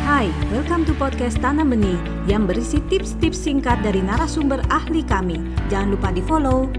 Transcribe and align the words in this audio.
Hai, 0.00 0.32
welcome 0.48 0.88
to 0.88 0.96
podcast 0.96 1.36
Tanam 1.44 1.76
Benih 1.76 2.00
yang 2.24 2.48
berisi 2.48 2.80
tips-tips 2.88 3.36
singkat 3.36 3.84
dari 3.84 4.00
narasumber 4.00 4.64
ahli 4.72 5.04
kami. 5.04 5.36
Jangan 5.68 5.92
lupa 5.92 6.08
di 6.08 6.24
follow. 6.24 6.72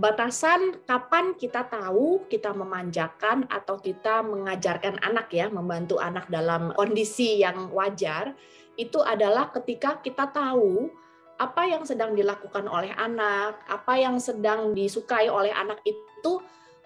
Batasan 0.00 0.80
kapan 0.88 1.36
kita 1.36 1.68
tahu 1.68 2.24
kita 2.32 2.56
memanjakan 2.56 3.44
atau 3.52 3.76
kita 3.76 4.24
mengajarkan 4.24 4.96
anak 5.04 5.28
ya, 5.28 5.52
membantu 5.52 6.00
anak 6.00 6.24
dalam 6.32 6.72
kondisi 6.72 7.36
yang 7.36 7.68
wajar, 7.68 8.32
itu 8.80 8.96
adalah 9.04 9.52
ketika 9.52 10.00
kita 10.00 10.32
tahu 10.32 10.88
apa 11.36 11.68
yang 11.68 11.84
sedang 11.84 12.16
dilakukan 12.16 12.64
oleh 12.64 12.96
anak, 12.96 13.60
apa 13.66 13.98
yang 14.00 14.16
sedang 14.16 14.72
disukai 14.72 15.28
oleh 15.28 15.52
anak 15.52 15.82
itu 15.82 16.40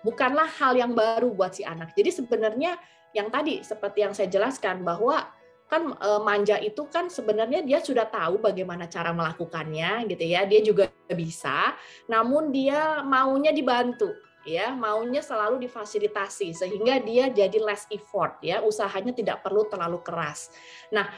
bukanlah 0.06 0.46
hal 0.46 0.78
yang 0.78 0.94
baru 0.94 1.34
buat 1.34 1.58
si 1.58 1.66
anak. 1.66 1.90
Jadi 1.98 2.14
sebenarnya 2.14 2.78
yang 3.10 3.26
tadi 3.26 3.66
seperti 3.66 4.06
yang 4.06 4.14
saya 4.14 4.30
jelaskan 4.30 4.86
bahwa 4.86 5.26
kan 5.66 5.98
e, 5.98 6.10
manja 6.22 6.62
itu 6.62 6.86
kan 6.86 7.10
sebenarnya 7.10 7.66
dia 7.66 7.82
sudah 7.82 8.06
tahu 8.06 8.38
bagaimana 8.38 8.86
cara 8.86 9.10
melakukannya 9.10 10.06
gitu 10.06 10.22
ya. 10.22 10.46
Dia 10.46 10.62
juga 10.62 10.86
bisa, 11.10 11.74
namun 12.06 12.54
dia 12.54 13.02
maunya 13.02 13.50
dibantu 13.50 14.14
ya, 14.46 14.70
maunya 14.70 15.18
selalu 15.18 15.66
difasilitasi 15.66 16.54
sehingga 16.54 17.02
dia 17.02 17.26
jadi 17.34 17.58
less 17.58 17.90
effort 17.90 18.38
ya, 18.46 18.62
usahanya 18.62 19.10
tidak 19.10 19.42
perlu 19.42 19.66
terlalu 19.66 19.98
keras. 20.06 20.54
Nah, 20.94 21.10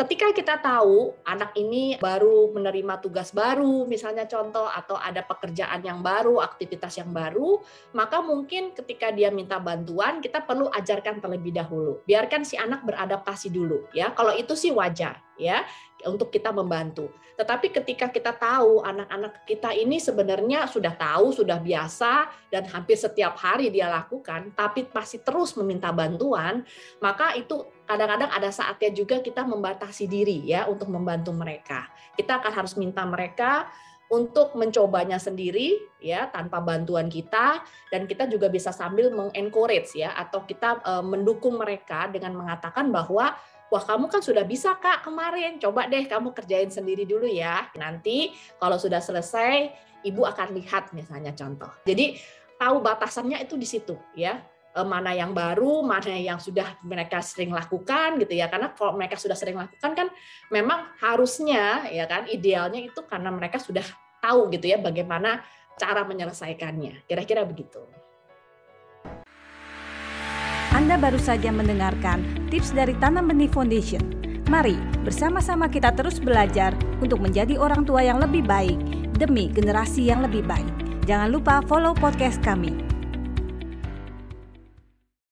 ketika 0.00 0.32
kita 0.32 0.56
tahu 0.56 1.12
anak 1.28 1.52
ini 1.60 2.00
baru 2.00 2.48
menerima 2.56 3.04
tugas 3.04 3.36
baru, 3.36 3.84
misalnya 3.84 4.24
contoh, 4.24 4.64
atau 4.64 4.96
ada 4.96 5.20
pekerjaan 5.20 5.84
yang 5.84 6.00
baru, 6.00 6.40
aktivitas 6.40 6.96
yang 6.96 7.12
baru, 7.12 7.60
maka 7.92 8.24
mungkin 8.24 8.72
ketika 8.72 9.12
dia 9.12 9.28
minta 9.28 9.60
bantuan, 9.60 10.24
kita 10.24 10.40
perlu 10.40 10.72
ajarkan 10.72 11.20
terlebih 11.20 11.52
dahulu. 11.52 12.00
Biarkan 12.08 12.48
si 12.48 12.56
anak 12.56 12.80
beradaptasi 12.88 13.52
dulu, 13.52 13.92
ya. 13.92 14.16
Kalau 14.16 14.32
itu 14.32 14.56
sih 14.56 14.72
wajar, 14.72 15.20
ya, 15.36 15.68
untuk 16.06 16.32
kita 16.32 16.54
membantu. 16.54 17.12
Tetapi 17.36 17.72
ketika 17.72 18.12
kita 18.12 18.36
tahu 18.36 18.84
anak-anak 18.84 19.48
kita 19.48 19.72
ini 19.72 19.96
sebenarnya 19.96 20.68
sudah 20.68 20.92
tahu, 20.92 21.32
sudah 21.32 21.56
biasa, 21.56 22.28
dan 22.52 22.68
hampir 22.68 23.00
setiap 23.00 23.36
hari 23.40 23.72
dia 23.72 23.88
lakukan, 23.88 24.52
tapi 24.52 24.88
masih 24.92 25.24
terus 25.24 25.56
meminta 25.56 25.88
bantuan, 25.88 26.64
maka 27.00 27.32
itu 27.36 27.64
kadang-kadang 27.88 28.30
ada 28.30 28.52
saatnya 28.52 28.92
juga 28.92 29.18
kita 29.24 29.42
membatasi 29.42 30.04
diri 30.06 30.46
ya 30.46 30.68
untuk 30.68 30.92
membantu 30.92 31.32
mereka. 31.32 31.88
Kita 32.14 32.38
akan 32.38 32.52
harus 32.52 32.76
minta 32.76 33.02
mereka 33.08 33.72
untuk 34.10 34.58
mencobanya 34.58 35.22
sendiri 35.22 35.78
ya 36.02 36.26
tanpa 36.34 36.58
bantuan 36.58 37.06
kita 37.06 37.62
dan 37.94 38.10
kita 38.10 38.26
juga 38.26 38.50
bisa 38.50 38.74
sambil 38.74 39.14
mengencourage 39.14 39.94
ya 39.94 40.10
atau 40.18 40.42
kita 40.42 40.82
e, 40.82 40.92
mendukung 41.06 41.54
mereka 41.54 42.10
dengan 42.10 42.34
mengatakan 42.34 42.90
bahwa 42.90 43.38
wah 43.70 43.84
kamu 43.86 44.10
kan 44.10 44.18
sudah 44.18 44.42
bisa 44.42 44.74
kak 44.82 45.06
kemarin. 45.06 45.62
Coba 45.62 45.86
deh 45.86 46.10
kamu 46.10 46.34
kerjain 46.34 46.74
sendiri 46.74 47.06
dulu 47.06 47.30
ya. 47.30 47.70
Nanti 47.78 48.34
kalau 48.58 48.74
sudah 48.82 48.98
selesai 48.98 49.70
ibu 50.02 50.26
akan 50.26 50.58
lihat 50.58 50.90
misalnya 50.90 51.30
contoh. 51.30 51.70
Jadi 51.86 52.18
tahu 52.58 52.82
batasannya 52.82 53.38
itu 53.46 53.54
di 53.54 53.64
situ 53.64 53.94
ya 54.18 54.42
mana 54.86 55.10
yang 55.10 55.34
baru, 55.34 55.82
mana 55.82 56.14
yang 56.14 56.38
sudah 56.38 56.78
mereka 56.86 57.18
sering 57.18 57.50
lakukan 57.50 58.22
gitu 58.22 58.38
ya. 58.38 58.46
Karena 58.46 58.70
kalau 58.70 58.94
mereka 58.94 59.18
sudah 59.18 59.34
sering 59.34 59.58
lakukan 59.58 59.90
kan 59.98 60.08
memang 60.48 60.94
harusnya 61.02 61.90
ya 61.90 62.06
kan 62.06 62.30
idealnya 62.30 62.78
itu 62.78 63.02
karena 63.02 63.34
mereka 63.34 63.58
sudah 63.58 63.82
tahu 64.22 64.52
gitu 64.54 64.70
ya 64.70 64.78
bagaimana 64.78 65.42
cara 65.74 66.06
menyelesaikannya. 66.06 67.08
Kira-kira 67.10 67.42
begitu. 67.42 67.82
Anda 70.70 70.94
baru 70.94 71.18
saja 71.18 71.50
mendengarkan 71.50 72.22
tips 72.48 72.70
dari 72.70 72.94
Tanam 73.02 73.26
Benih 73.26 73.50
Foundation. 73.50 74.00
Mari 74.46 74.78
bersama-sama 75.02 75.66
kita 75.66 75.94
terus 75.94 76.22
belajar 76.22 76.74
untuk 77.02 77.18
menjadi 77.22 77.58
orang 77.58 77.86
tua 77.86 78.02
yang 78.02 78.22
lebih 78.22 78.46
baik 78.46 78.78
demi 79.18 79.50
generasi 79.50 80.10
yang 80.10 80.22
lebih 80.22 80.46
baik. 80.46 80.70
Jangan 81.10 81.34
lupa 81.34 81.58
follow 81.66 81.94
podcast 81.94 82.38
kami 82.42 82.89